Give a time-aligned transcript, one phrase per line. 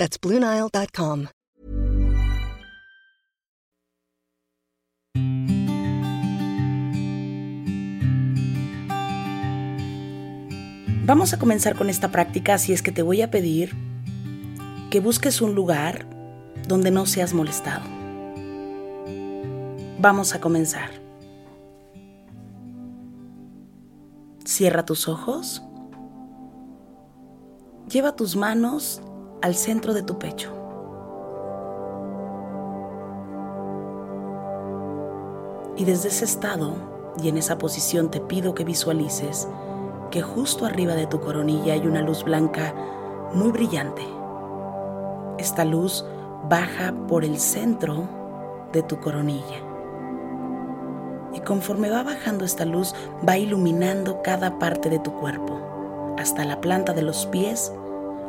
[0.00, 1.26] That's BlueNile.com.
[11.04, 13.76] Vamos a comenzar con esta práctica, así es que te voy a pedir
[14.90, 16.06] que busques un lugar
[16.66, 17.84] donde no seas molestado.
[19.98, 20.92] Vamos a comenzar.
[24.46, 25.62] Cierra tus ojos.
[27.90, 29.02] Lleva tus manos
[29.42, 30.52] al centro de tu pecho.
[35.76, 36.74] Y desde ese estado
[37.22, 39.48] y en esa posición te pido que visualices
[40.10, 42.74] que justo arriba de tu coronilla hay una luz blanca
[43.32, 44.02] muy brillante.
[45.38, 46.04] Esta luz
[46.48, 48.08] baja por el centro
[48.72, 49.58] de tu coronilla.
[51.32, 52.94] Y conforme va bajando esta luz,
[53.26, 57.72] va iluminando cada parte de tu cuerpo, hasta la planta de los pies,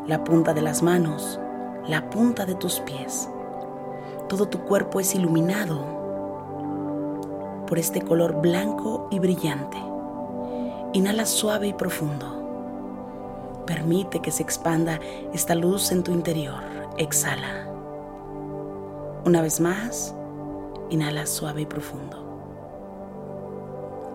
[0.08, 1.40] la punta de las manos,
[1.88, 3.30] la punta de tus pies.
[4.28, 6.00] Todo tu cuerpo es iluminado
[7.68, 9.78] por este color blanco y brillante.
[10.94, 13.64] Inhala suave y profundo.
[13.66, 15.00] Permite que se expanda
[15.34, 16.62] esta luz en tu interior.
[16.98, 17.68] Exhala.
[19.26, 20.16] Una vez más,
[20.90, 22.18] inhala suave y profundo.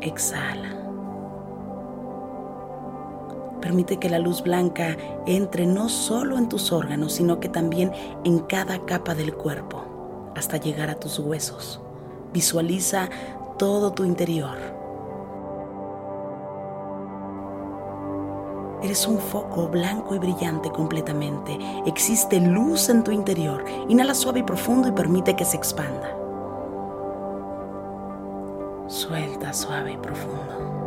[0.01, 0.86] Exhala.
[3.67, 7.91] Permite que la luz blanca entre no solo en tus órganos, sino que también
[8.23, 9.83] en cada capa del cuerpo,
[10.37, 11.81] hasta llegar a tus huesos.
[12.33, 13.09] Visualiza
[13.59, 14.57] todo tu interior
[18.85, 21.59] Eres un foco blanco y brillante completamente.
[21.87, 23.65] Existe luz en tu interior.
[23.89, 26.17] Inhala suave y profundo y permite que se expanda.
[28.87, 30.86] Suelta suave y profundo.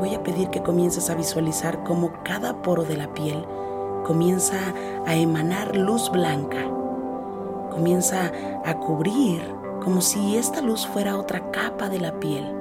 [0.00, 3.44] Voy a pedir que comiences a visualizar cómo cada poro de la piel
[4.04, 4.56] comienza
[5.06, 6.66] a emanar luz blanca.
[7.70, 8.32] Comienza
[8.64, 9.42] a cubrir
[9.84, 12.56] como si esta luz fuera otra capa de la piel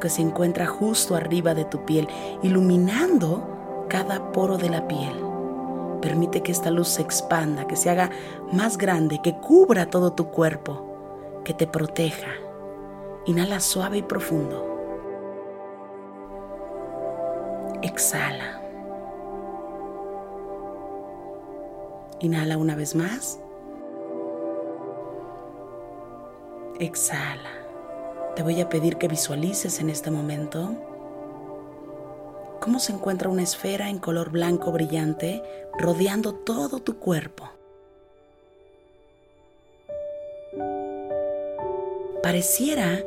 [0.00, 2.08] que se encuentra justo arriba de tu piel,
[2.42, 5.14] iluminando cada poro de la piel.
[6.02, 8.10] Permite que esta luz se expanda, que se haga
[8.52, 12.32] más grande, que cubra todo tu cuerpo, que te proteja.
[13.24, 14.73] Inhala suave y profundo.
[17.84, 18.62] Exhala.
[22.20, 23.38] Inhala una vez más.
[26.80, 27.50] Exhala.
[28.36, 30.74] Te voy a pedir que visualices en este momento
[32.58, 35.42] cómo se encuentra una esfera en color blanco brillante
[35.78, 37.50] rodeando todo tu cuerpo.
[42.22, 42.98] Pareciera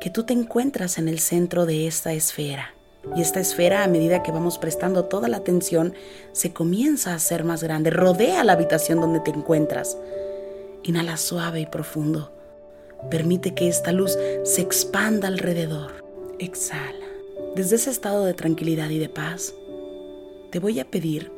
[0.00, 2.72] que tú te encuentras en el centro de esta esfera.
[3.16, 5.94] Y esta esfera, a medida que vamos prestando toda la atención,
[6.32, 9.96] se comienza a hacer más grande, rodea la habitación donde te encuentras.
[10.84, 12.32] Inhala suave y profundo.
[13.10, 16.04] Permite que esta luz se expanda alrededor.
[16.38, 17.06] Exhala.
[17.56, 19.54] Desde ese estado de tranquilidad y de paz,
[20.50, 21.30] te voy a pedir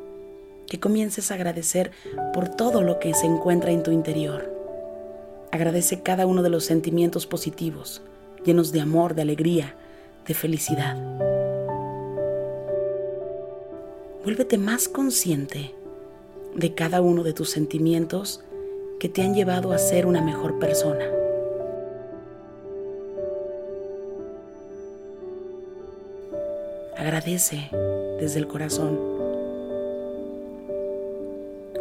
[0.67, 1.93] que comiences a agradecer
[2.33, 4.53] por todo lo que se encuentra en tu interior.
[5.51, 8.03] Agradece cada uno de los sentimientos positivos,
[8.45, 9.77] llenos de amor, de alegría,
[10.27, 11.24] de felicidad.
[14.25, 15.75] Vuélvete más consciente
[16.55, 18.43] de cada uno de tus sentimientos
[18.99, 21.05] que te han llevado a ser una mejor persona.
[26.97, 27.69] Agradece
[28.19, 28.99] desde el corazón.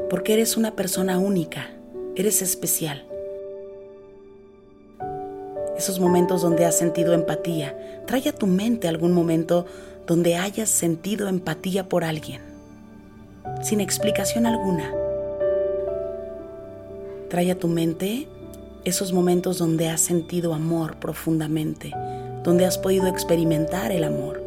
[0.10, 1.70] Porque eres una persona única,
[2.18, 3.06] eres especial.
[5.78, 9.66] Esos momentos donde has sentido empatía, trae a tu mente algún momento
[10.08, 12.42] donde hayas sentido empatía por alguien,
[13.62, 14.92] sin explicación alguna.
[17.30, 18.28] Trae a tu mente
[18.84, 21.92] esos momentos donde has sentido amor profundamente,
[22.44, 24.44] donde has podido experimentar el amor.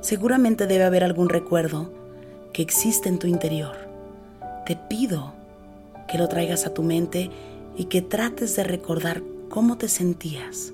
[0.00, 1.90] Seguramente debe haber algún recuerdo
[2.52, 3.76] que existe en tu interior.
[4.64, 5.34] Te pido
[6.06, 7.30] que lo traigas a tu mente
[7.76, 10.72] y que trates de recordar cómo te sentías.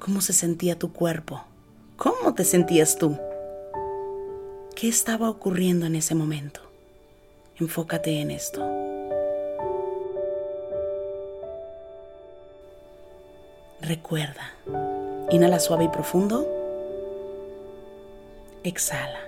[0.00, 1.42] ¿Cómo se sentía tu cuerpo?
[1.98, 3.18] ¿Cómo te sentías tú?
[4.74, 6.62] ¿Qué estaba ocurriendo en ese momento?
[7.58, 8.66] Enfócate en esto.
[13.82, 14.54] Recuerda,
[15.30, 16.48] inhala suave y profundo.
[18.64, 19.20] Exhala.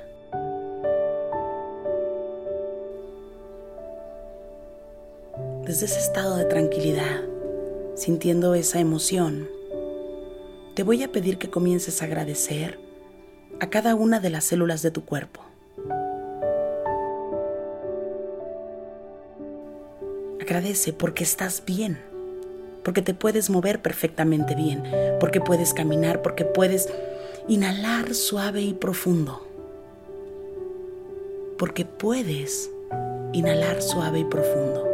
[5.67, 7.21] Desde ese estado de tranquilidad,
[7.95, 9.49] sintiendo esa emoción,
[10.75, 12.79] te voy a pedir que comiences a agradecer
[13.61, 15.43] a cada una de las células de tu cuerpo.
[20.41, 21.99] Agradece porque estás bien,
[22.83, 24.83] porque te puedes mover perfectamente bien,
[25.21, 26.89] porque puedes caminar, porque puedes
[27.49, 29.47] inhalar suave y profundo,
[31.59, 32.71] porque puedes
[33.33, 34.89] inhalar suave y profundo.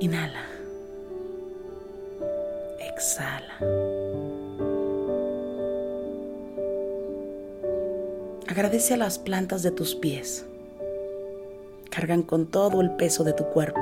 [0.00, 0.57] Inhala.
[3.08, 3.54] Exhala.
[8.46, 10.44] Agradece a las plantas de tus pies.
[11.88, 13.80] Cargan con todo el peso de tu cuerpo.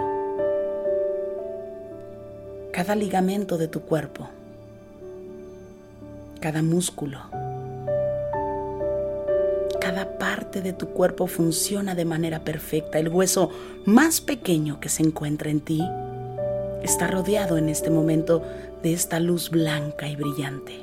[2.72, 4.28] Cada ligamento de tu cuerpo.
[6.40, 7.18] Cada músculo.
[9.80, 13.00] Cada parte de tu cuerpo funciona de manera perfecta.
[13.00, 13.50] El hueso
[13.86, 15.82] más pequeño que se encuentra en ti
[16.84, 18.42] está rodeado en este momento
[18.86, 20.78] de esta luz blanca y brillante.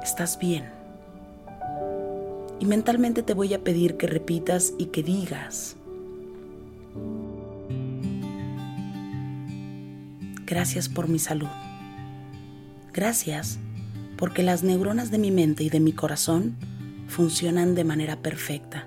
[0.00, 0.70] Estás bien.
[2.60, 5.74] Y mentalmente te voy a pedir que repitas y que digas,
[10.46, 11.48] gracias por mi salud.
[12.92, 13.58] Gracias
[14.16, 16.54] porque las neuronas de mi mente y de mi corazón
[17.08, 18.86] funcionan de manera perfecta.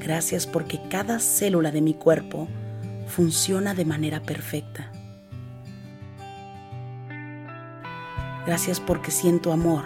[0.00, 2.48] Gracias porque cada célula de mi cuerpo
[3.14, 4.90] funciona de manera perfecta.
[8.44, 9.84] Gracias porque siento amor,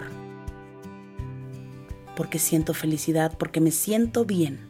[2.15, 4.67] porque siento felicidad, porque me siento bien,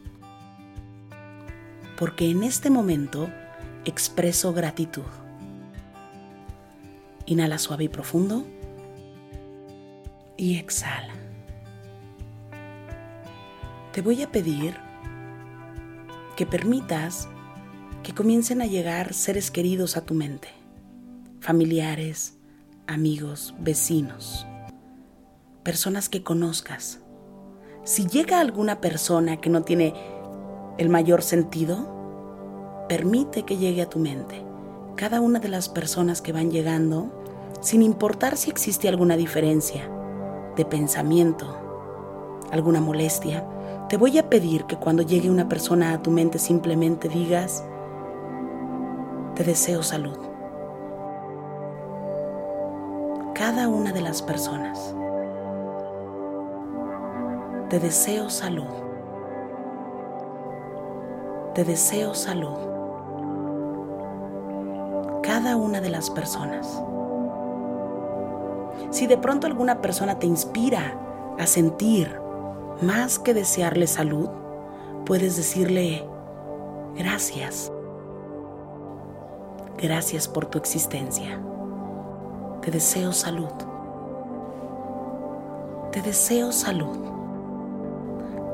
[1.97, 3.29] porque en este momento
[3.85, 5.07] expreso gratitud.
[7.27, 8.45] Inhala suave y profundo
[10.35, 11.13] y exhala.
[13.93, 14.75] Te voy a pedir
[16.35, 17.29] que permitas
[18.03, 20.49] que comiencen a llegar seres queridos a tu mente,
[21.41, 22.37] familiares,
[22.87, 24.47] amigos, vecinos,
[25.63, 26.99] personas que conozcas.
[27.83, 29.93] Si llega alguna persona que no tiene
[30.77, 34.43] el mayor sentido, permite que llegue a tu mente.
[34.95, 37.23] Cada una de las personas que van llegando,
[37.61, 39.89] sin importar si existe alguna diferencia
[40.55, 41.57] de pensamiento,
[42.51, 43.45] alguna molestia,
[43.89, 47.63] te voy a pedir que cuando llegue una persona a tu mente simplemente digas,
[49.39, 50.17] te deseo salud.
[53.33, 54.93] Cada una de las personas.
[57.69, 58.67] Te deseo salud.
[61.55, 62.57] Te deseo salud.
[65.23, 66.83] Cada una de las personas.
[68.89, 70.99] Si de pronto alguna persona te inspira
[71.39, 72.13] a sentir
[72.81, 74.29] más que desearle salud,
[75.05, 76.05] puedes decirle,
[76.97, 77.71] gracias.
[79.81, 81.39] Gracias por tu existencia.
[82.61, 83.47] Te deseo salud.
[85.93, 86.97] Te deseo salud.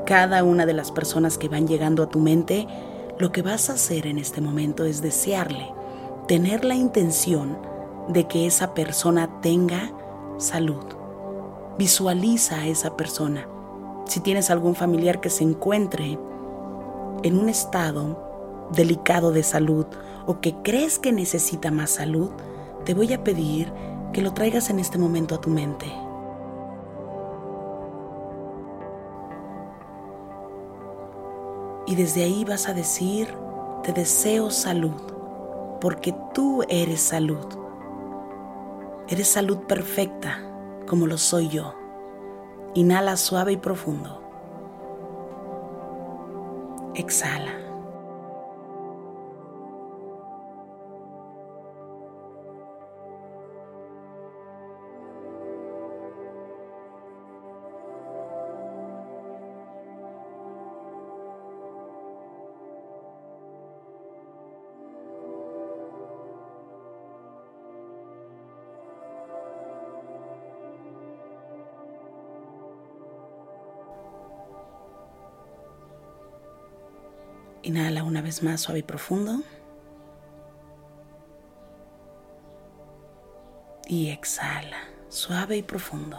[0.06, 2.68] Cada una de las personas que van llegando a tu mente,
[3.18, 5.74] lo que vas a hacer en este momento es desearle,
[6.28, 7.58] tener la intención
[8.06, 9.90] de que esa persona tenga
[10.38, 10.84] salud.
[11.76, 13.48] Visualiza a esa persona
[14.04, 16.20] si tienes algún familiar que se encuentre
[17.24, 19.86] en un estado delicado de salud
[20.26, 22.30] o que crees que necesita más salud,
[22.84, 23.72] te voy a pedir
[24.12, 25.86] que lo traigas en este momento a tu mente.
[31.86, 33.32] Y desde ahí vas a decir,
[33.84, 35.00] te deseo salud,
[35.80, 37.46] porque tú eres salud.
[39.08, 40.40] Eres salud perfecta,
[40.88, 41.74] como lo soy yo.
[42.74, 44.20] Inhala suave y profundo.
[46.94, 47.65] Exhala.
[77.66, 79.42] Inhala una vez más suave y profundo.
[83.88, 84.76] Y exhala,
[85.08, 86.16] suave y profundo.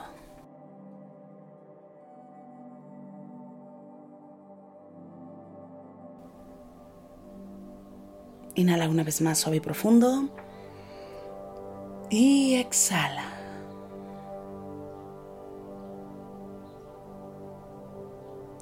[8.56, 10.28] Inhala una vez más suave y profundo.
[12.10, 13.24] Y exhala.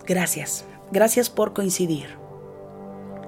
[0.06, 2.25] Gracias, gracias por coincidir.